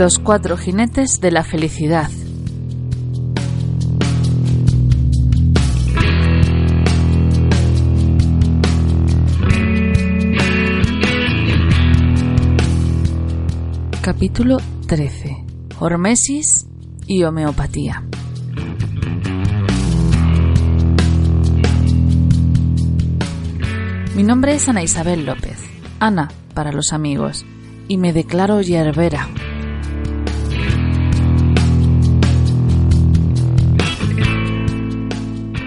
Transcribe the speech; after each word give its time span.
Los 0.00 0.18
cuatro 0.18 0.56
jinetes 0.56 1.20
de 1.20 1.30
la 1.30 1.44
felicidad. 1.44 2.10
Capítulo 14.00 14.56
13. 14.86 15.44
Hormesis 15.78 16.66
y 17.06 17.24
homeopatía. 17.24 18.02
Mi 24.16 24.22
nombre 24.22 24.54
es 24.54 24.66
Ana 24.66 24.82
Isabel 24.82 25.26
López, 25.26 25.58
Ana 25.98 26.30
para 26.54 26.72
los 26.72 26.94
amigos, 26.94 27.44
y 27.86 27.98
me 27.98 28.14
declaro 28.14 28.62
yerbera. 28.62 29.28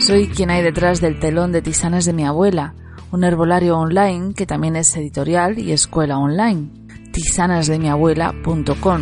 Soy 0.06 0.28
quien 0.28 0.50
hay 0.50 0.62
detrás 0.62 1.00
del 1.00 1.18
telón 1.18 1.54
de 1.54 1.62
tisanas 1.62 2.04
de 2.04 2.12
mi 2.12 2.26
abuela, 2.26 2.73
un 3.12 3.23
herbolario 3.23 3.78
online 3.78 4.34
que 4.34 4.46
también 4.46 4.76
es 4.76 4.94
editorial 4.98 5.58
y 5.58 5.72
escuela 5.72 6.18
online, 6.18 6.68
tisanasdemiabuela.com. 7.14 9.02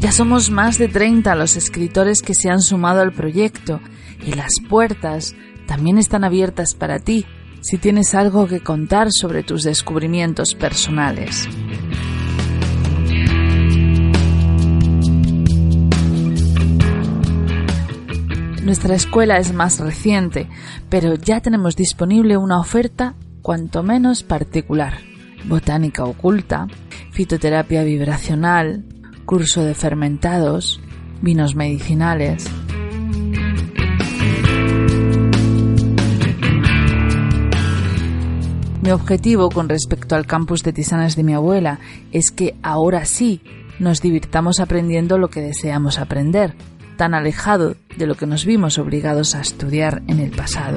Ya 0.00 0.10
somos 0.10 0.50
más 0.50 0.78
de 0.78 0.88
30 0.88 1.36
los 1.36 1.54
escritores 1.54 2.20
que 2.20 2.34
se 2.34 2.50
han 2.50 2.60
sumado 2.60 3.00
al 3.00 3.12
proyecto 3.12 3.80
y 4.26 4.32
las 4.32 4.54
puertas 4.68 5.36
también 5.68 5.98
están 5.98 6.24
abiertas 6.24 6.74
para 6.74 6.98
ti 6.98 7.24
si 7.60 7.78
tienes 7.78 8.16
algo 8.16 8.48
que 8.48 8.58
contar 8.58 9.12
sobre 9.12 9.44
tus 9.44 9.62
descubrimientos 9.62 10.56
personales. 10.56 11.48
Nuestra 18.68 18.94
escuela 18.94 19.38
es 19.38 19.54
más 19.54 19.80
reciente, 19.80 20.46
pero 20.90 21.14
ya 21.14 21.40
tenemos 21.40 21.74
disponible 21.74 22.36
una 22.36 22.60
oferta 22.60 23.14
cuanto 23.40 23.82
menos 23.82 24.22
particular. 24.22 24.98
Botánica 25.46 26.04
oculta, 26.04 26.66
fitoterapia 27.10 27.82
vibracional, 27.82 28.84
curso 29.24 29.64
de 29.64 29.72
fermentados, 29.72 30.82
vinos 31.22 31.54
medicinales. 31.54 32.44
Mi 38.82 38.90
objetivo 38.90 39.48
con 39.48 39.70
respecto 39.70 40.14
al 40.14 40.26
campus 40.26 40.62
de 40.62 40.74
tisanas 40.74 41.16
de 41.16 41.24
mi 41.24 41.32
abuela 41.32 41.80
es 42.12 42.30
que 42.30 42.54
ahora 42.62 43.06
sí 43.06 43.40
nos 43.78 44.02
divirtamos 44.02 44.60
aprendiendo 44.60 45.16
lo 45.16 45.30
que 45.30 45.40
deseamos 45.40 45.98
aprender, 45.98 46.54
tan 46.98 47.14
alejado 47.14 47.76
de 47.96 48.06
lo 48.06 48.16
que 48.16 48.26
nos 48.26 48.44
vimos 48.44 48.76
obligados 48.76 49.34
a 49.34 49.40
estudiar 49.40 50.02
en 50.08 50.18
el 50.18 50.32
pasado. 50.32 50.76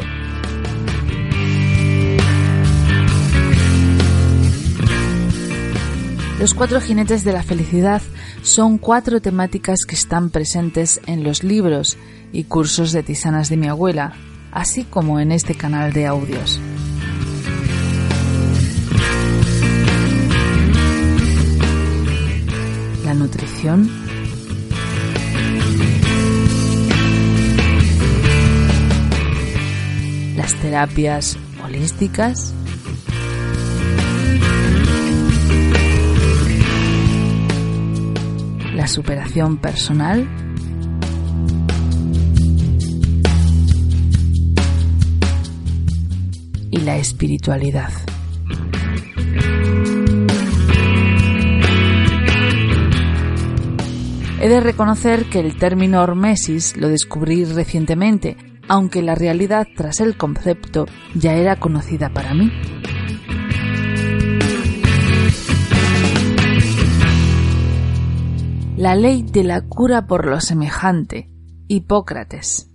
Los 6.39 6.53
cuatro 6.53 6.79
jinetes 6.79 7.23
de 7.23 7.33
la 7.33 7.43
felicidad 7.43 8.01
son 8.43 8.77
cuatro 8.77 9.19
temáticas 9.19 9.79
que 9.85 9.95
están 9.95 10.29
presentes 10.29 11.01
en 11.07 11.23
los 11.23 11.43
libros 11.43 11.97
y 12.31 12.45
cursos 12.45 12.91
de 12.91 13.03
tisanas 13.03 13.49
de 13.49 13.57
mi 13.57 13.67
abuela, 13.67 14.13
así 14.51 14.83
como 14.83 15.19
en 15.19 15.31
este 15.31 15.55
canal 15.55 15.91
de 15.91 16.05
audios. 16.05 16.59
La 23.05 23.13
nutrición, 23.15 23.89
las 30.41 30.55
terapias 30.55 31.37
holísticas, 31.63 32.51
la 38.73 38.87
superación 38.87 39.57
personal, 39.57 40.27
y 46.71 46.77
la 46.77 46.97
espiritualidad. 46.97 47.91
He 54.39 54.49
de 54.49 54.59
reconocer 54.59 55.25
que 55.25 55.39
el 55.39 55.55
término 55.57 56.01
hormesis 56.01 56.75
lo 56.77 56.87
descubrí 56.87 57.45
recientemente, 57.45 58.37
aunque 58.71 59.01
la 59.01 59.15
realidad 59.15 59.67
tras 59.75 59.99
el 59.99 60.15
concepto 60.15 60.85
ya 61.13 61.33
era 61.33 61.57
conocida 61.57 62.07
para 62.07 62.33
mí. 62.33 62.49
La 68.77 68.95
ley 68.95 69.23
de 69.23 69.43
la 69.43 69.63
cura 69.63 70.07
por 70.07 70.25
lo 70.25 70.39
semejante. 70.39 71.29
Hipócrates. 71.67 72.69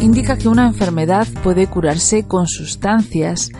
Indica 0.00 0.38
que 0.38 0.48
una 0.48 0.66
enfermedad 0.66 1.28
puede 1.42 1.66
curarse 1.66 2.26
con 2.26 2.46
sustancias 2.46 3.50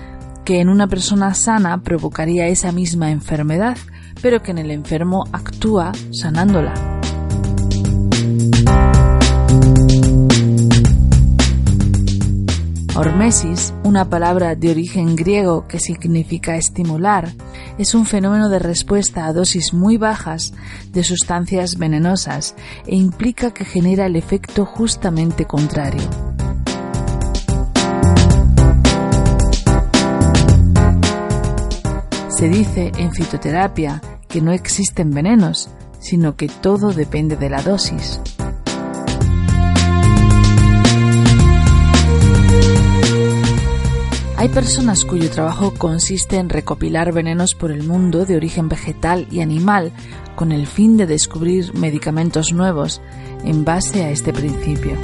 que 0.44 0.60
en 0.60 0.68
una 0.68 0.86
persona 0.86 1.34
sana 1.34 1.82
provocaría 1.82 2.48
esa 2.48 2.72
misma 2.72 3.10
enfermedad, 3.10 3.76
pero 4.22 4.42
que 4.42 4.50
en 4.50 4.58
el 4.58 4.70
enfermo 4.70 5.24
actúa 5.32 5.92
sanándola. 6.10 6.74
Hormesis, 13.00 13.72
una 13.82 14.10
palabra 14.10 14.54
de 14.54 14.70
origen 14.70 15.16
griego 15.16 15.66
que 15.66 15.78
significa 15.78 16.56
estimular, 16.56 17.32
es 17.78 17.94
un 17.94 18.04
fenómeno 18.04 18.50
de 18.50 18.58
respuesta 18.58 19.24
a 19.24 19.32
dosis 19.32 19.72
muy 19.72 19.96
bajas 19.96 20.52
de 20.92 21.02
sustancias 21.02 21.78
venenosas 21.78 22.54
e 22.86 22.96
implica 22.96 23.52
que 23.52 23.64
genera 23.64 24.04
el 24.04 24.16
efecto 24.16 24.66
justamente 24.66 25.46
contrario. 25.46 26.29
Se 32.40 32.48
dice 32.48 32.90
en 32.96 33.12
fitoterapia 33.12 34.00
que 34.26 34.40
no 34.40 34.52
existen 34.52 35.10
venenos, 35.10 35.68
sino 35.98 36.36
que 36.36 36.48
todo 36.48 36.90
depende 36.94 37.36
de 37.36 37.50
la 37.50 37.60
dosis. 37.60 38.18
Hay 44.38 44.48
personas 44.48 45.04
cuyo 45.04 45.28
trabajo 45.30 45.74
consiste 45.74 46.36
en 46.36 46.48
recopilar 46.48 47.12
venenos 47.12 47.54
por 47.54 47.72
el 47.72 47.82
mundo 47.82 48.24
de 48.24 48.36
origen 48.36 48.70
vegetal 48.70 49.26
y 49.30 49.42
animal 49.42 49.92
con 50.34 50.50
el 50.50 50.66
fin 50.66 50.96
de 50.96 51.04
descubrir 51.04 51.74
medicamentos 51.74 52.54
nuevos 52.54 53.02
en 53.44 53.66
base 53.66 54.02
a 54.02 54.10
este 54.10 54.32
principio. 54.32 54.96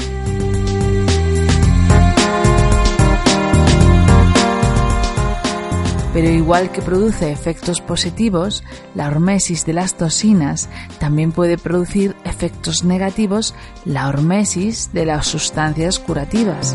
Pero 6.16 6.30
igual 6.30 6.72
que 6.72 6.80
produce 6.80 7.30
efectos 7.30 7.82
positivos, 7.82 8.64
la 8.94 9.06
hormesis 9.06 9.66
de 9.66 9.74
las 9.74 9.98
toxinas 9.98 10.70
también 10.98 11.30
puede 11.30 11.58
producir 11.58 12.16
efectos 12.24 12.84
negativos, 12.84 13.54
la 13.84 14.08
hormesis 14.08 14.94
de 14.94 15.04
las 15.04 15.26
sustancias 15.26 15.98
curativas. 15.98 16.74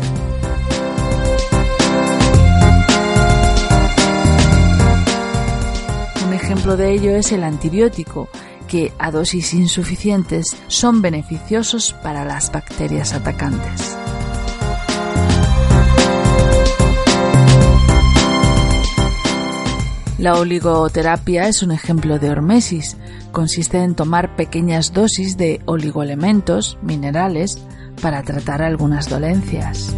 Un 6.24 6.34
ejemplo 6.34 6.76
de 6.76 6.92
ello 6.92 7.10
es 7.16 7.32
el 7.32 7.42
antibiótico, 7.42 8.28
que 8.68 8.92
a 9.00 9.10
dosis 9.10 9.54
insuficientes 9.54 10.56
son 10.68 11.02
beneficiosos 11.02 11.94
para 11.94 12.24
las 12.24 12.52
bacterias 12.52 13.12
atacantes. 13.12 13.98
La 20.22 20.38
oligoterapia 20.38 21.48
es 21.48 21.64
un 21.64 21.72
ejemplo 21.72 22.20
de 22.20 22.30
hormesis. 22.30 22.96
Consiste 23.32 23.78
en 23.78 23.96
tomar 23.96 24.36
pequeñas 24.36 24.92
dosis 24.92 25.36
de 25.36 25.60
oligoelementos, 25.64 26.78
minerales, 26.80 27.58
para 28.00 28.22
tratar 28.22 28.62
algunas 28.62 29.10
dolencias. 29.10 29.92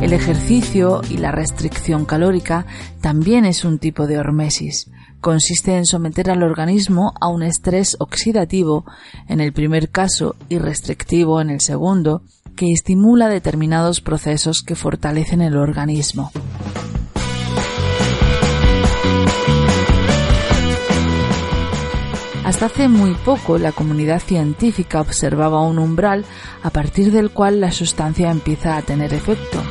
El 0.00 0.12
ejercicio 0.12 1.00
y 1.10 1.16
la 1.16 1.32
restricción 1.32 2.04
calórica 2.04 2.66
también 3.00 3.44
es 3.44 3.64
un 3.64 3.80
tipo 3.80 4.06
de 4.06 4.18
hormesis. 4.18 4.92
Consiste 5.20 5.76
en 5.76 5.86
someter 5.86 6.30
al 6.30 6.44
organismo 6.44 7.14
a 7.20 7.26
un 7.26 7.42
estrés 7.42 7.96
oxidativo 7.98 8.84
en 9.26 9.40
el 9.40 9.52
primer 9.52 9.90
caso 9.90 10.36
y 10.48 10.58
restrictivo 10.58 11.40
en 11.40 11.50
el 11.50 11.60
segundo, 11.60 12.22
que 12.54 12.72
estimula 12.72 13.28
determinados 13.28 14.00
procesos 14.00 14.62
que 14.62 14.74
fortalecen 14.74 15.42
el 15.42 15.56
organismo. 15.56 16.30
Hasta 22.44 22.66
hace 22.66 22.88
muy 22.88 23.14
poco 23.14 23.56
la 23.56 23.72
comunidad 23.72 24.20
científica 24.20 25.00
observaba 25.00 25.62
un 25.62 25.78
umbral 25.78 26.24
a 26.62 26.70
partir 26.70 27.10
del 27.10 27.30
cual 27.30 27.60
la 27.60 27.72
sustancia 27.72 28.30
empieza 28.30 28.76
a 28.76 28.82
tener 28.82 29.14
efecto. 29.14 29.62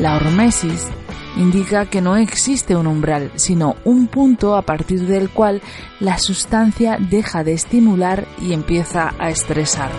La 0.00 0.16
hormesis 0.16 0.88
indica 1.36 1.86
que 1.86 2.00
no 2.00 2.16
existe 2.16 2.76
un 2.76 2.86
umbral, 2.86 3.30
sino 3.36 3.76
un 3.84 4.06
punto 4.08 4.56
a 4.56 4.62
partir 4.62 5.06
del 5.06 5.30
cual 5.30 5.62
la 6.00 6.18
sustancia 6.18 6.98
deja 6.98 7.44
de 7.44 7.52
estimular 7.52 8.26
y 8.40 8.52
empieza 8.52 9.14
a 9.18 9.30
estresar. 9.30 9.90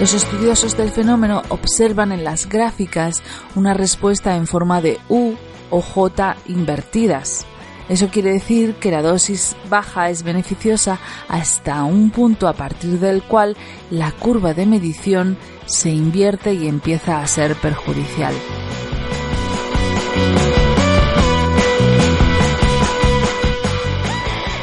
Los 0.00 0.14
estudiosos 0.14 0.76
del 0.76 0.90
fenómeno 0.90 1.42
observan 1.48 2.10
en 2.10 2.24
las 2.24 2.48
gráficas 2.48 3.22
una 3.54 3.72
respuesta 3.72 4.34
en 4.34 4.48
forma 4.48 4.80
de 4.80 4.98
U 5.08 5.34
o 5.70 5.80
J 5.80 6.36
invertidas. 6.48 7.46
Eso 7.88 8.08
quiere 8.08 8.32
decir 8.32 8.74
que 8.74 8.90
la 8.90 9.02
dosis 9.02 9.56
baja 9.68 10.08
es 10.08 10.22
beneficiosa 10.22 10.98
hasta 11.28 11.84
un 11.84 12.10
punto 12.10 12.48
a 12.48 12.52
partir 12.52 12.98
del 13.00 13.22
cual 13.22 13.56
la 13.90 14.12
curva 14.12 14.54
de 14.54 14.66
medición 14.66 15.36
se 15.66 15.90
invierte 15.90 16.54
y 16.54 16.68
empieza 16.68 17.20
a 17.20 17.26
ser 17.26 17.54
perjudicial. 17.56 18.34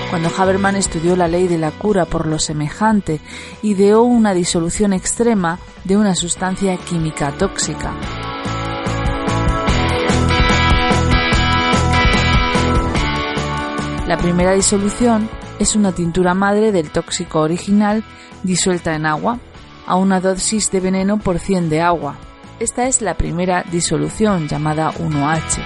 Cuando 0.10 0.32
Haberman 0.36 0.76
estudió 0.76 1.16
la 1.16 1.28
ley 1.28 1.48
de 1.48 1.60
la 1.60 1.70
cura 1.70 2.06
por 2.06 2.26
lo 2.26 2.40
semejante, 2.40 3.20
ideó 3.62 4.02
una 4.02 4.34
disolución 4.34 4.92
extrema 4.92 5.60
de 5.84 5.98
una 5.98 6.16
sustancia 6.16 6.76
química 6.78 7.32
tóxica. 7.38 7.94
La 14.10 14.18
primera 14.18 14.54
disolución 14.54 15.30
es 15.60 15.76
una 15.76 15.92
tintura 15.92 16.34
madre 16.34 16.72
del 16.72 16.90
tóxico 16.90 17.42
original 17.42 18.04
disuelta 18.42 18.96
en 18.96 19.06
agua, 19.06 19.38
a 19.86 19.98
una 19.98 20.20
dosis 20.20 20.72
de 20.72 20.80
veneno 20.80 21.20
por 21.20 21.38
100 21.38 21.70
de 21.70 21.82
agua. 21.82 22.16
Esta 22.60 22.88
es 22.88 23.04
la 23.04 23.18
primera 23.18 23.64
disolución 23.72 24.48
llamada 24.48 24.92
1H. 24.94 25.62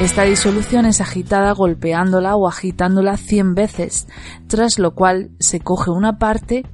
Esta 0.00 0.22
disolución 0.22 0.86
es 0.86 1.02
agitada 1.02 1.52
golpeándola 1.52 2.36
o 2.36 2.48
agitándola 2.48 3.18
100 3.18 3.54
veces, 3.54 4.08
tras 4.46 4.78
lo 4.78 4.94
cual 4.94 5.32
se 5.40 5.60
coge 5.60 5.90
una 5.90 6.18
parte 6.18 6.64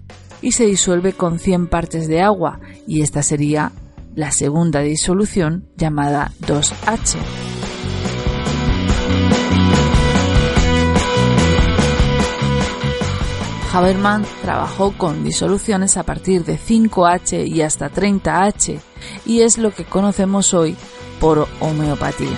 y 0.43 0.53
se 0.53 0.67
disuelve 0.67 1.13
con 1.13 1.41
100 1.41 1.67
partes 1.67 2.07
de 2.07 2.23
agua, 2.23 2.61
y 2.87 3.03
esta 3.03 3.25
sería 3.25 3.73
la 4.15 4.33
segunda 4.33 4.81
disolución 4.81 5.69
llamada 5.77 6.33
2H. 6.41 7.17
Haberman 13.73 14.27
trabajó 14.43 14.93
con 14.99 15.23
disoluciones 15.23 15.97
a 15.97 16.03
partir 16.03 16.45
de 16.45 16.59
5H 16.59 17.47
y 17.47 17.63
hasta 17.63 17.91
30H 17.91 18.81
y 19.27 19.43
es 19.43 19.59
lo 19.59 19.71
que 19.71 19.85
conocemos 19.85 20.55
hoy 20.55 20.77
por 21.21 21.47
homeopatía. 21.61 22.37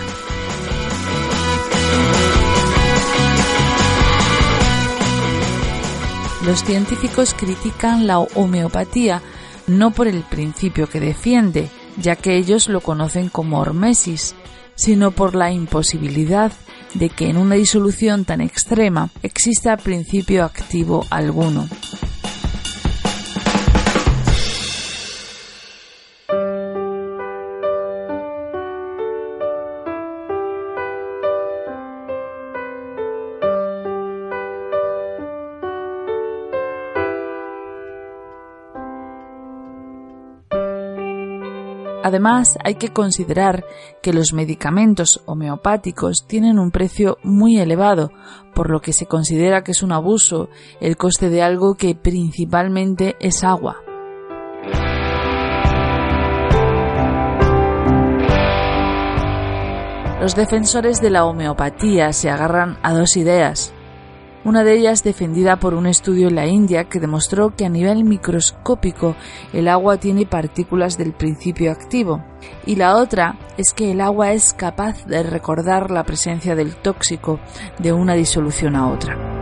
Los 6.45 6.65
científicos 6.65 7.35
critican 7.35 8.07
la 8.07 8.19
homeopatía 8.19 9.23
no 9.67 9.93
por 9.93 10.09
el 10.09 10.23
principio 10.23 10.89
que 10.89 11.01
defiende, 11.01 11.69
ya 11.97 12.17
que 12.17 12.37
ellos 12.37 12.69
lo 12.69 12.81
conocen 12.81 13.29
como 13.29 13.61
hormesis, 13.61 14.35
sino 14.75 15.11
por 15.11 15.35
la 15.35 15.53
imposibilidad 15.53 16.53
de 16.95 17.09
que 17.09 17.29
en 17.29 17.37
una 17.37 17.55
disolución 17.55 18.25
tan 18.25 18.41
extrema 18.41 19.11
exista 19.23 19.77
principio 19.77 20.45
activo 20.45 21.07
alguno. 21.11 21.69
Además, 42.03 42.59
hay 42.65 42.75
que 42.75 42.93
considerar 42.93 43.65
que 44.03 44.13
los 44.13 44.33
medicamentos 44.33 45.23
homeopáticos 45.27 46.27
tienen 46.27 46.59
un 46.59 46.71
precio 46.71 47.19
muy 47.23 47.59
elevado, 47.59 48.11
por 48.55 48.71
lo 48.71 48.81
que 48.81 48.93
se 48.93 49.07
considera 49.07 49.63
que 49.63 49.73
es 49.73 49.83
un 49.83 49.93
abuso 49.93 50.49
el 50.81 50.97
coste 50.97 51.31
de 51.31 51.43
algo 51.43 51.75
que 51.75 51.95
principalmente 51.95 53.17
es 53.21 53.45
agua. 53.45 53.77
Los 60.21 60.37
defensores 60.37 61.01
de 61.01 61.11
la 61.11 61.25
homeopatía 61.25 62.13
se 62.13 62.31
agarran 62.31 62.79
a 62.83 62.93
dos 62.93 63.17
ideas 63.17 63.75
una 64.45 64.65
de 64.65 64.77
ellas 64.77 65.05
defendida 65.05 65.57
por 65.59 65.75
un 65.75 65.87
estudio 65.87 66.29
en 66.29 66.35
la 66.35 66.47
India 66.47 66.85
que 66.85 67.01
demostró 67.01 67.55
que 67.55 67.65
a 67.65 67.69
nivel 67.69 68.05
microscópico 68.05 69.15
el 69.53 69.69
agua 69.69 69.99
tiene 69.99 70.27
partículas 70.27 70.99
del 70.99 71.13
principio 71.13 71.71
activo, 71.71 72.25
y 72.67 72.77
la 72.77 72.97
otra 72.97 73.39
es 73.57 73.73
que 73.73 73.93
el 73.93 74.01
agua 74.01 74.33
es 74.33 74.53
capaz 74.53 75.07
de 75.07 75.23
recordar 75.23 75.91
la 75.91 76.05
presencia 76.05 76.55
del 76.55 76.75
tóxico 76.77 77.41
de 77.79 77.93
una 77.93 78.15
disolución 78.15 78.77
a 78.77 78.91
otra. 78.91 79.33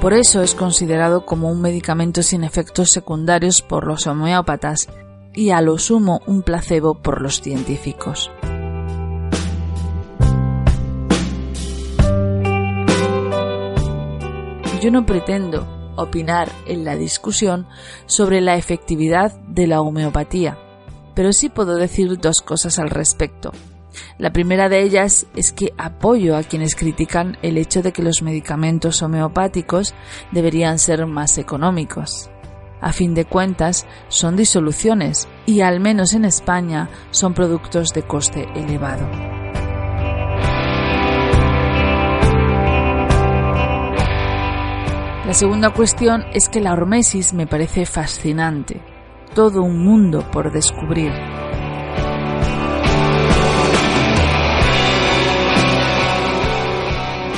Por 0.00 0.14
eso 0.14 0.42
es 0.42 0.54
considerado 0.54 1.26
como 1.26 1.50
un 1.50 1.60
medicamento 1.60 2.22
sin 2.22 2.42
efectos 2.42 2.90
secundarios 2.90 3.60
por 3.60 3.86
los 3.86 4.06
homeópatas 4.06 4.88
y 5.34 5.50
a 5.50 5.60
lo 5.60 5.76
sumo 5.76 6.20
un 6.26 6.42
placebo 6.42 7.02
por 7.02 7.20
los 7.20 7.42
científicos. 7.42 8.30
Yo 14.80 14.90
no 14.90 15.06
pretendo 15.06 15.66
opinar 15.96 16.50
en 16.66 16.84
la 16.84 16.96
discusión 16.96 17.66
sobre 18.06 18.40
la 18.40 18.56
efectividad 18.56 19.38
de 19.42 19.66
la 19.66 19.80
homeopatía, 19.80 20.58
pero 21.14 21.32
sí 21.32 21.48
puedo 21.48 21.76
decir 21.76 22.18
dos 22.18 22.40
cosas 22.40 22.78
al 22.78 22.90
respecto. 22.90 23.52
La 24.18 24.32
primera 24.32 24.68
de 24.68 24.82
ellas 24.82 25.26
es 25.34 25.52
que 25.52 25.72
apoyo 25.76 26.36
a 26.36 26.42
quienes 26.42 26.74
critican 26.74 27.36
el 27.42 27.58
hecho 27.58 27.82
de 27.82 27.92
que 27.92 28.02
los 28.02 28.22
medicamentos 28.22 29.02
homeopáticos 29.02 29.94
deberían 30.30 30.78
ser 30.78 31.06
más 31.06 31.38
económicos. 31.38 32.30
A 32.80 32.92
fin 32.92 33.14
de 33.14 33.26
cuentas, 33.26 33.86
son 34.08 34.36
disoluciones 34.36 35.28
y 35.44 35.60
al 35.60 35.80
menos 35.80 36.14
en 36.14 36.24
España 36.24 36.88
son 37.10 37.34
productos 37.34 37.90
de 37.90 38.02
coste 38.02 38.46
elevado. 38.54 39.39
La 45.30 45.34
segunda 45.34 45.70
cuestión 45.70 46.24
es 46.32 46.48
que 46.48 46.60
la 46.60 46.72
hormesis 46.72 47.34
me 47.34 47.46
parece 47.46 47.86
fascinante, 47.86 48.80
todo 49.32 49.62
un 49.62 49.78
mundo 49.78 50.28
por 50.28 50.50
descubrir. 50.50 51.12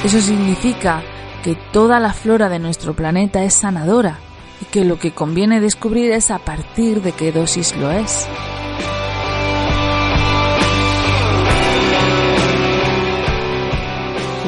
Eso 0.02 0.22
significa 0.22 1.02
que 1.44 1.54
toda 1.70 2.00
la 2.00 2.14
flora 2.14 2.48
de 2.48 2.58
nuestro 2.58 2.94
planeta 2.94 3.44
es 3.44 3.52
sanadora 3.52 4.16
y 4.62 4.64
que 4.64 4.86
lo 4.86 4.98
que 4.98 5.12
conviene 5.12 5.60
descubrir 5.60 6.12
es 6.12 6.30
a 6.30 6.38
partir 6.38 7.02
de 7.02 7.12
qué 7.12 7.30
dosis 7.30 7.76
lo 7.76 7.90
es. 7.90 8.26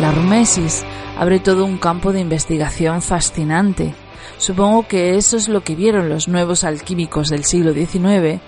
La 0.01 0.09
hormesis 0.09 0.87
abre 1.19 1.41
todo 1.41 1.65
un 1.65 1.79
campo 1.79 2.13
de 2.13 2.21
investigación 2.21 3.03
fascinante, 3.03 3.95
Supongo 4.39 4.87
que 4.89 5.17
eso 5.17 5.37
es 5.37 5.49
lo 5.49 5.63
que 5.63 5.75
vieron 5.75 6.09
los 6.09 6.29
nuevos 6.29 6.65
alquímicos 6.65 7.29
del 7.29 7.45
siglo 7.45 7.73
XIX, 7.73 8.41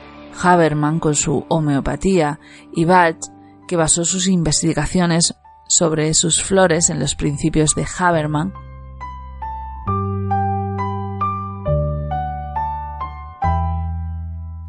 Haberman 0.42 0.98
con 1.00 1.14
su 1.14 1.46
homeopatía 1.48 2.40
y 2.72 2.84
Bach, 2.84 3.16
que 3.66 3.76
basó 3.76 4.04
sus 4.04 4.28
investigaciones 4.28 5.34
sobre 5.68 6.12
sus 6.14 6.42
flores 6.42 6.90
en 6.90 7.00
los 7.00 7.14
principios 7.14 7.74
de 7.74 7.86
Haberman. 7.98 8.52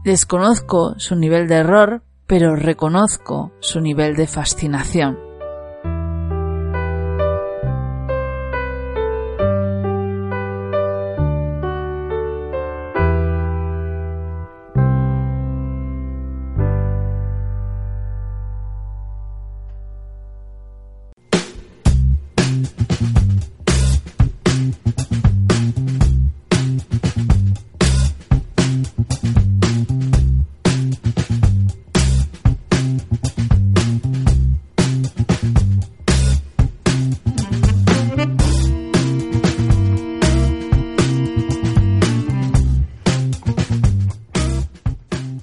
Desconozco 0.04 0.98
su 0.98 1.16
nivel 1.16 1.48
de 1.48 1.56
error, 1.56 2.04
pero 2.27 2.56
reconozco 2.56 3.51
su 3.60 3.82
nivel 3.82 4.16
de 4.16 4.27
fascinación. 4.27 5.26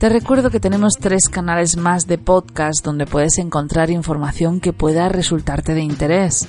Te 0.04 0.10
recuerdo 0.10 0.50
que 0.50 0.60
tenemos 0.60 0.98
tres 1.00 1.30
canales 1.30 1.78
más 1.78 2.06
de 2.06 2.18
podcast 2.18 2.84
donde 2.84 3.06
puedes 3.06 3.38
encontrar 3.38 3.88
información 3.88 4.60
que 4.60 4.74
pueda 4.74 5.08
resultarte 5.08 5.72
de 5.72 5.80
interés. 5.80 6.46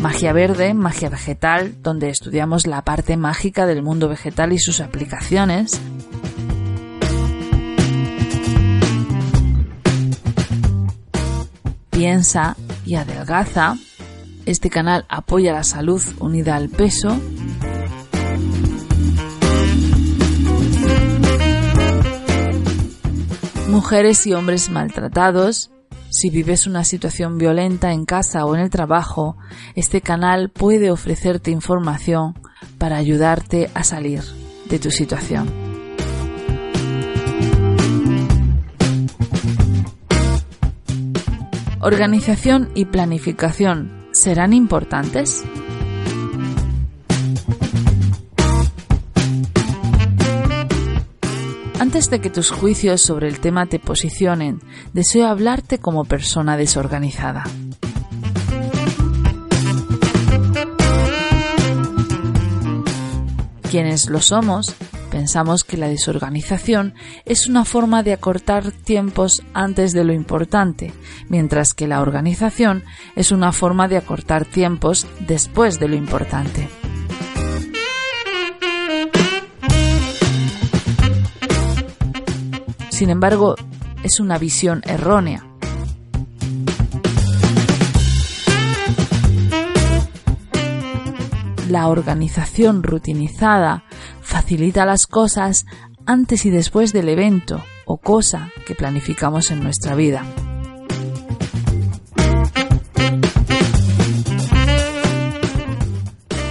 Magia 0.00 0.32
Verde, 0.32 0.72
Magia 0.72 1.10
Vegetal, 1.10 1.82
donde 1.82 2.08
estudiamos 2.08 2.66
la 2.66 2.80
parte 2.80 3.18
mágica 3.18 3.66
del 3.66 3.82
mundo 3.82 4.08
vegetal 4.08 4.54
y 4.54 4.58
sus 4.58 4.80
aplicaciones. 4.80 5.78
Piensa 11.90 12.56
y 12.86 12.94
adelgaza, 12.94 13.76
este 14.46 14.70
canal 14.70 15.06
apoya 15.08 15.52
la 15.52 15.64
salud 15.64 16.02
unida 16.20 16.56
al 16.56 16.68
peso. 16.68 17.16
Mujeres 23.68 24.26
y 24.26 24.34
hombres 24.34 24.70
maltratados. 24.70 25.70
Si 26.10 26.30
vives 26.30 26.68
una 26.68 26.84
situación 26.84 27.38
violenta 27.38 27.92
en 27.92 28.04
casa 28.04 28.44
o 28.44 28.54
en 28.54 28.60
el 28.60 28.70
trabajo, 28.70 29.36
este 29.74 30.00
canal 30.00 30.50
puede 30.50 30.92
ofrecerte 30.92 31.50
información 31.50 32.34
para 32.78 32.96
ayudarte 32.96 33.68
a 33.74 33.82
salir 33.82 34.22
de 34.68 34.78
tu 34.78 34.92
situación. 34.92 35.50
Organización 41.80 42.70
y 42.74 42.84
planificación 42.84 44.03
serán 44.14 44.52
importantes? 44.52 45.44
Antes 51.80 52.08
de 52.08 52.20
que 52.20 52.30
tus 52.30 52.50
juicios 52.50 53.02
sobre 53.02 53.28
el 53.28 53.40
tema 53.40 53.66
te 53.66 53.78
posicionen, 53.78 54.60
deseo 54.92 55.26
hablarte 55.26 55.78
como 55.78 56.04
persona 56.04 56.56
desorganizada. 56.56 57.44
Quienes 63.70 64.08
lo 64.08 64.20
somos 64.20 64.74
Pensamos 65.14 65.62
que 65.62 65.76
la 65.76 65.86
desorganización 65.86 66.94
es 67.24 67.46
una 67.46 67.64
forma 67.64 68.02
de 68.02 68.12
acortar 68.12 68.72
tiempos 68.72 69.44
antes 69.54 69.92
de 69.92 70.02
lo 70.02 70.12
importante, 70.12 70.92
mientras 71.28 71.72
que 71.72 71.86
la 71.86 72.00
organización 72.00 72.82
es 73.14 73.30
una 73.30 73.52
forma 73.52 73.86
de 73.86 73.96
acortar 73.96 74.44
tiempos 74.44 75.06
después 75.20 75.78
de 75.78 75.86
lo 75.86 75.94
importante. 75.94 76.68
Sin 82.90 83.08
embargo, 83.08 83.54
es 84.02 84.18
una 84.18 84.36
visión 84.36 84.82
errónea. 84.84 85.46
La 91.68 91.86
organización 91.86 92.82
rutinizada 92.82 93.83
facilita 94.24 94.84
las 94.84 95.06
cosas 95.06 95.66
antes 96.06 96.44
y 96.44 96.50
después 96.50 96.92
del 96.92 97.08
evento 97.08 97.62
o 97.86 97.98
cosa 97.98 98.50
que 98.66 98.74
planificamos 98.74 99.50
en 99.50 99.62
nuestra 99.62 99.94
vida. 99.94 100.24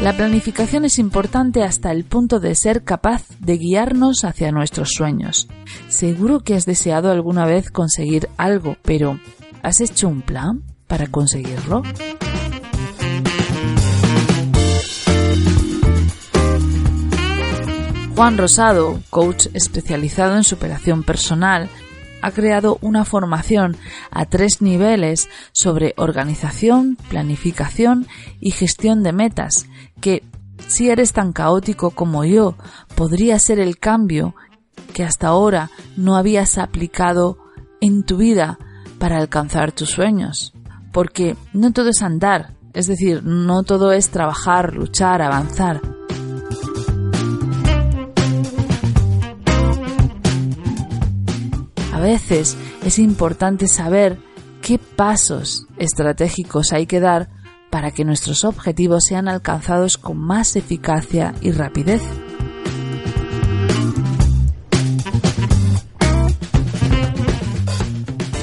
La 0.02 0.12
planificación 0.12 0.84
es 0.84 1.00
importante 1.00 1.64
hasta 1.64 1.92
el 1.92 2.04
punto 2.04 2.42
de 2.42 2.56
ser 2.56 2.84
capaz 2.84 3.24
de 3.40 3.58
guiarnos 3.58 4.26
hacia 4.26 4.52
nuestros 4.52 4.90
sueños. 4.90 5.48
Seguro 5.88 6.42
que 6.42 6.56
has 6.56 6.66
deseado 6.66 7.10
alguna 7.10 7.46
vez 7.46 7.72
conseguir 7.72 8.28
algo, 8.36 8.76
pero 8.82 9.18
¿has 9.62 9.80
hecho 9.80 10.10
un 10.10 10.22
plan 10.22 10.64
para 10.88 11.08
conseguirlo? 11.08 11.84
Juan 18.16 18.38
Rosado, 18.38 19.02
coach 19.10 19.48
especializado 19.56 20.36
en 20.38 20.44
superación 20.44 21.04
personal, 21.04 21.68
ha 22.22 22.32
creado 22.32 22.78
una 22.82 23.06
formación 23.06 23.76
a 24.12 24.26
tres 24.26 24.62
niveles 24.62 25.30
sobre 25.52 25.96
organización, 25.98 26.96
planificación 27.10 28.08
y 28.40 28.52
gestión 28.52 29.02
de 29.02 29.14
metas 29.14 29.66
que, 30.00 30.24
si 30.68 30.90
eres 30.90 31.12
tan 31.12 31.34
caótico 31.34 31.90
como 31.90 32.24
yo, 32.24 32.56
podría 32.96 33.40
ser 33.40 33.60
el 33.60 33.80
cambio 33.80 34.36
que 34.94 35.04
hasta 35.04 35.28
ahora 35.28 35.72
no 35.98 36.16
habías 36.16 36.60
aplicado 36.60 37.40
en 37.82 38.04
tu 38.04 38.18
vida 38.18 38.60
para 39.00 39.18
alcanzar 39.18 39.72
tus 39.72 39.90
sueños. 39.90 40.54
Porque 40.92 41.36
no 41.52 41.74
todo 41.74 41.90
es 41.90 42.04
andar, 42.04 42.54
es 42.74 42.86
decir, 42.86 43.24
no 43.24 43.64
todo 43.64 43.92
es 43.92 44.12
trabajar, 44.12 44.76
luchar, 44.76 45.24
avanzar. 45.24 45.82
Veces 52.04 52.56
es 52.86 53.00
importante 53.00 53.68
saber 53.68 54.20
qué 54.62 54.78
pasos 54.78 55.66
estratégicos 55.78 56.72
hay 56.72 56.86
que 56.86 57.00
dar 57.00 57.30
para 57.72 57.90
que 57.90 58.06
nuestros 58.06 58.46
objetivos 58.46 59.06
sean 59.06 59.28
alcanzados 59.28 59.98
con 59.98 60.18
más 60.18 60.56
eficacia 60.56 61.34
y 61.42 61.52
rapidez. 61.52 62.04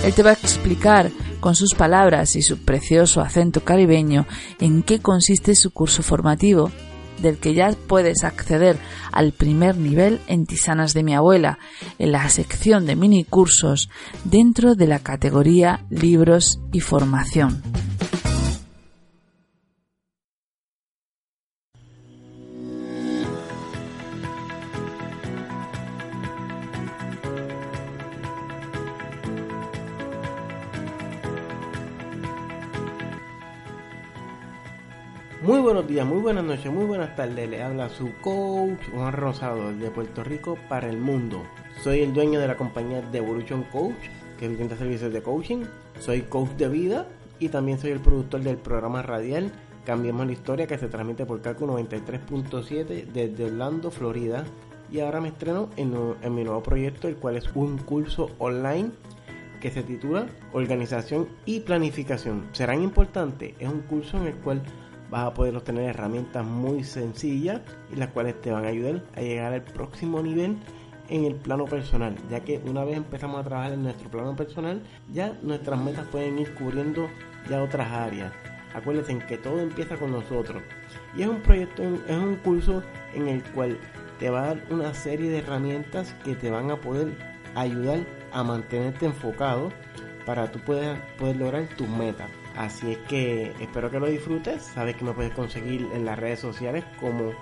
Él 0.04 0.12
te 0.14 0.22
va 0.24 0.30
a 0.30 0.32
explicar 0.32 1.10
con 1.38 1.54
sus 1.54 1.74
palabras 1.74 2.34
y 2.36 2.42
su 2.42 2.58
precioso 2.64 3.20
acento 3.20 3.62
caribeño 3.62 4.26
en 4.58 4.82
qué 4.82 4.98
consiste 4.98 5.54
su 5.54 5.70
curso 5.72 6.02
formativo 6.02 6.72
del 7.20 7.38
que 7.38 7.54
ya 7.54 7.74
puedes 7.86 8.24
acceder 8.24 8.78
al 9.12 9.32
primer 9.32 9.76
nivel 9.76 10.20
en 10.26 10.46
Tisanas 10.46 10.94
de 10.94 11.02
mi 11.02 11.14
abuela, 11.14 11.58
en 11.98 12.12
la 12.12 12.28
sección 12.28 12.86
de 12.86 12.96
mini 12.96 13.24
cursos 13.24 13.90
dentro 14.24 14.74
de 14.74 14.86
la 14.86 14.98
categoría 14.98 15.84
Libros 15.90 16.60
y 16.72 16.80
Formación. 16.80 17.62
Muy 35.50 35.58
buenos 35.58 35.88
días, 35.88 36.06
muy 36.06 36.20
buenas 36.20 36.44
noches, 36.44 36.72
muy 36.72 36.84
buenas 36.84 37.16
tardes. 37.16 37.50
Le 37.50 37.60
habla 37.60 37.88
su 37.88 38.12
coach 38.20 38.78
Juan 38.94 39.12
Rosado 39.12 39.72
de 39.72 39.90
Puerto 39.90 40.22
Rico 40.22 40.56
para 40.68 40.88
el 40.88 40.96
mundo. 40.96 41.42
Soy 41.82 42.02
el 42.02 42.12
dueño 42.12 42.38
de 42.38 42.46
la 42.46 42.56
compañía 42.56 43.02
de 43.02 43.18
Evolution 43.18 43.64
Coach, 43.64 43.96
que 44.38 44.48
brinda 44.48 44.76
servicios 44.76 45.12
de 45.12 45.20
coaching. 45.20 45.64
Soy 45.98 46.20
coach 46.20 46.50
de 46.50 46.68
vida 46.68 47.08
y 47.40 47.48
también 47.48 47.80
soy 47.80 47.90
el 47.90 47.98
productor 47.98 48.42
del 48.42 48.58
programa 48.58 49.02
radial 49.02 49.50
Cambiemos 49.84 50.24
la 50.24 50.34
Historia 50.34 50.68
que 50.68 50.78
se 50.78 50.86
transmite 50.86 51.26
por 51.26 51.42
Calco 51.42 51.66
93.7 51.66 53.06
desde 53.06 53.44
Orlando, 53.46 53.90
Florida. 53.90 54.44
Y 54.88 55.00
ahora 55.00 55.20
me 55.20 55.30
estreno 55.30 55.68
en, 55.76 55.92
en 56.22 56.32
mi 56.32 56.44
nuevo 56.44 56.62
proyecto, 56.62 57.08
el 57.08 57.16
cual 57.16 57.36
es 57.36 57.50
un 57.56 57.76
curso 57.78 58.30
online 58.38 58.92
que 59.60 59.72
se 59.72 59.82
titula 59.82 60.26
Organización 60.52 61.26
y 61.44 61.58
Planificación. 61.58 62.44
¿Serán 62.52 62.84
importantes? 62.84 63.54
Es 63.58 63.68
un 63.68 63.80
curso 63.80 64.16
en 64.16 64.28
el 64.28 64.34
cual 64.36 64.62
vas 65.10 65.26
a 65.26 65.34
poder 65.34 65.56
obtener 65.56 65.90
herramientas 65.90 66.44
muy 66.44 66.84
sencillas 66.84 67.60
y 67.92 67.96
las 67.96 68.08
cuales 68.08 68.40
te 68.40 68.50
van 68.50 68.64
a 68.64 68.68
ayudar 68.68 69.02
a 69.16 69.20
llegar 69.20 69.52
al 69.52 69.62
próximo 69.62 70.22
nivel 70.22 70.56
en 71.08 71.24
el 71.24 71.34
plano 71.34 71.64
personal, 71.64 72.14
ya 72.30 72.40
que 72.40 72.60
una 72.64 72.84
vez 72.84 72.96
empezamos 72.96 73.40
a 73.40 73.44
trabajar 73.44 73.72
en 73.72 73.82
nuestro 73.82 74.08
plano 74.08 74.36
personal, 74.36 74.82
ya 75.12 75.36
nuestras 75.42 75.80
metas 75.80 76.06
pueden 76.06 76.38
ir 76.38 76.54
cubriendo 76.54 77.08
ya 77.48 77.62
otras 77.62 77.90
áreas. 77.90 78.32
Acuérdense 78.74 79.18
que 79.26 79.36
todo 79.36 79.58
empieza 79.58 79.96
con 79.96 80.12
nosotros. 80.12 80.62
Y 81.16 81.22
es 81.22 81.28
un 81.28 81.40
proyecto, 81.42 81.82
es 81.82 82.16
un 82.16 82.36
curso 82.36 82.84
en 83.12 83.26
el 83.26 83.42
cual 83.42 83.76
te 84.20 84.30
va 84.30 84.42
a 84.42 84.46
dar 84.54 84.62
una 84.70 84.94
serie 84.94 85.30
de 85.30 85.38
herramientas 85.38 86.14
que 86.24 86.36
te 86.36 86.50
van 86.50 86.70
a 86.70 86.76
poder 86.76 87.08
ayudar 87.56 88.06
a 88.32 88.44
mantenerte 88.44 89.06
enfocado 89.06 89.72
para 90.24 90.52
tú 90.52 90.60
poder, 90.60 90.98
poder 91.18 91.36
lograr 91.36 91.66
tus 91.76 91.88
metas. 91.88 92.30
Así 92.56 92.92
es 92.92 92.98
que 93.08 93.52
espero 93.60 93.90
que 93.90 94.00
lo 94.00 94.06
disfrutes. 94.06 94.62
Sabes 94.62 94.96
que 94.96 95.04
me 95.04 95.12
puedes 95.12 95.32
conseguir 95.32 95.86
en 95.94 96.04
las 96.04 96.18
redes 96.18 96.40
sociales 96.40 96.84
como 96.98 97.32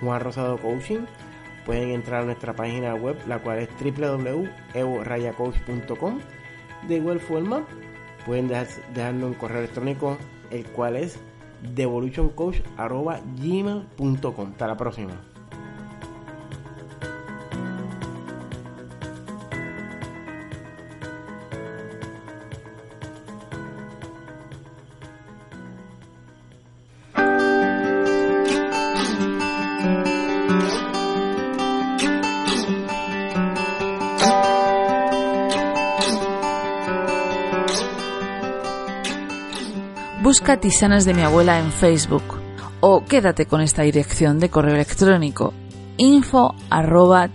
Juan 0.00 0.20
Rosado 0.20 0.58
Coaching 0.58 1.04
pueden 1.64 1.90
entrar 1.90 2.22
a 2.22 2.24
nuestra 2.26 2.54
página 2.54 2.94
web, 2.94 3.18
la 3.26 3.40
cual 3.40 3.58
es 3.60 3.68
www.evorayacoach.com. 3.80 6.20
De 6.88 6.96
igual 6.96 7.20
forma, 7.20 7.64
pueden 8.26 8.48
dejarnos 8.48 9.30
un 9.30 9.34
correo 9.34 9.58
electrónico, 9.58 10.18
el 10.50 10.64
cual 10.66 10.96
es 10.96 11.20
devolutioncoach.gmail.com. 11.74 14.50
Hasta 14.50 14.66
la 14.66 14.76
próxima. 14.76 15.33
Busca 40.24 40.58
Tisanas 40.58 41.04
de 41.04 41.12
mi 41.12 41.20
abuela 41.20 41.58
en 41.58 41.70
Facebook 41.70 42.22
o 42.80 43.04
quédate 43.04 43.44
con 43.44 43.60
esta 43.60 43.82
dirección 43.82 44.38
de 44.38 44.48
correo 44.48 44.74
electrónico 44.74 45.52
info 45.98 46.54
arroba. 46.70 47.28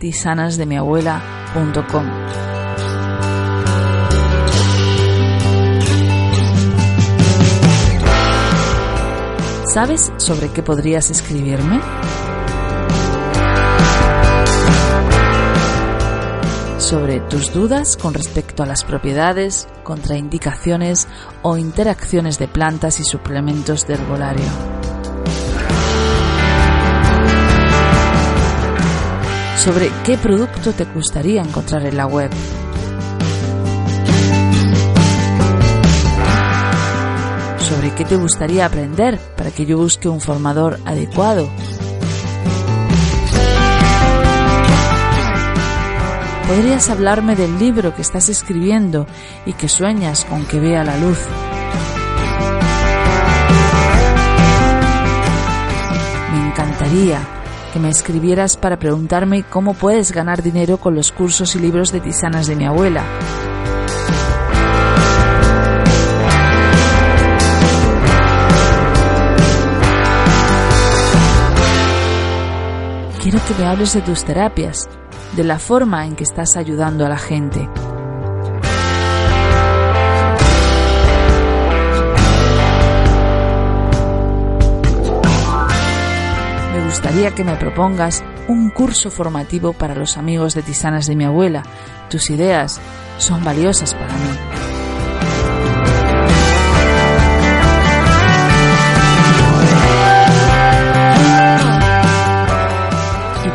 ¿Sabes 9.71 10.12
sobre 10.17 10.49
qué 10.49 10.63
podrías 10.63 11.12
escribirme? 11.12 11.80
Sobre 16.89 17.19
tus 17.19 17.54
dudas 17.54 17.97
con 17.97 18.15
respecto 18.15 18.63
a 18.63 18.65
las 18.65 18.84
propiedades, 18.84 19.67
contraindicaciones 19.84 21.08
o 21.43 21.56
interacciones 21.56 22.39
de 22.39 22.47
plantas 22.47 22.99
y 22.99 23.04
suplementos 23.04 23.86
de 23.86 23.93
herbolario. 23.93 24.47
Sobre 29.58 29.91
qué 30.04 30.17
producto 30.17 30.73
te 30.73 30.86
gustaría 30.86 31.43
encontrar 31.43 31.86
en 31.86 31.95
la 31.95 32.08
web. 32.08 32.32
Sobre 37.60 37.91
qué 37.93 38.04
te 38.04 38.15
gustaría 38.15 38.65
aprender 38.65 39.19
para 39.38 39.52
que 39.52 39.67
yo 39.67 39.78
busque 39.78 40.10
un 40.10 40.21
formador 40.21 40.80
adecuado 40.86 41.52
¿Podrías 46.50 46.90
hablarme 46.90 47.36
del 47.36 47.60
libro 47.60 47.94
que 47.94 48.02
estás 48.02 48.28
escribiendo 48.28 49.06
y 49.46 49.54
que 49.54 49.70
sueñas 49.70 50.26
con 50.26 50.48
que 50.48 50.60
vea 50.60 50.84
la 50.84 50.98
luz? 50.98 51.20
Me 56.32 56.48
encantaría 56.48 57.20
que 57.72 57.78
me 57.78 57.90
escribieras 57.90 58.58
para 58.58 58.80
preguntarme 58.80 59.44
cómo 59.44 59.76
puedes 59.76 60.12
ganar 60.12 60.42
dinero 60.42 60.78
con 60.78 60.96
los 60.96 61.12
cursos 61.12 61.56
y 61.56 61.60
libros 61.60 61.92
de 61.92 62.00
tisanas 62.00 62.48
de 62.48 62.56
mi 62.56 62.66
abuela. 62.66 63.04
Quiero 73.22 73.40
que 73.48 73.54
me 73.62 73.68
hables 73.68 73.94
de 73.94 74.02
tus 74.02 74.24
terapias, 74.26 74.90
de 75.36 75.44
la 75.44 75.60
forma 75.60 76.06
en 76.06 76.15
que 76.15 76.24
estás 76.24 76.58
ayudando 76.58 77.06
a 77.06 77.10
la 77.10 77.18
gente. 77.18 77.70
Me 86.74 86.86
gustaría 86.86 87.36
que 87.36 87.44
me 87.44 87.56
propongas 87.56 88.24
un 88.48 88.70
curso 88.70 89.12
formativo 89.12 89.74
para 89.74 89.96
los 89.96 90.18
amigos 90.18 90.56
de 90.56 90.63
Tisanas 90.63 91.08
de 91.08 91.15
mi 91.15 91.26
abuela. 91.26 91.63
Tus 92.10 92.30
ideas 92.30 92.80
son 93.18 93.44
valiosas 93.44 93.94
para 93.94 94.13
mí. 94.13 94.70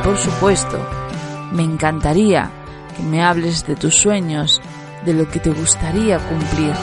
Por 0.04 0.18
supuesto, 0.18 0.78
me 1.54 1.62
encantaría 1.62 2.50
que 2.96 3.02
me 3.02 3.24
hables 3.24 3.66
de 3.66 3.76
tus 3.76 3.94
sueños, 3.94 4.60
de 5.06 5.14
lo 5.14 5.28
que 5.28 5.38
te 5.40 5.50
gustaría 5.50 6.18
cumplir. 6.18 6.74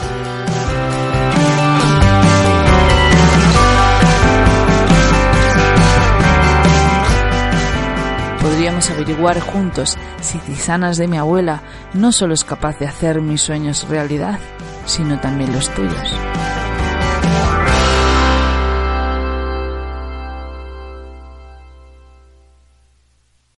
Podríamos 8.40 8.90
averiguar 8.90 9.40
juntos 9.40 9.96
si 10.20 10.38
Tisanas 10.38 10.96
de 10.96 11.06
mi 11.06 11.18
abuela 11.18 11.62
no 11.92 12.10
solo 12.10 12.34
es 12.34 12.44
capaz 12.44 12.78
de 12.78 12.86
hacer 12.86 13.20
mis 13.20 13.42
sueños 13.42 13.86
realidad, 13.88 14.38
sino 14.86 15.20
también 15.20 15.52
los 15.52 15.68
tuyos. 15.70 16.16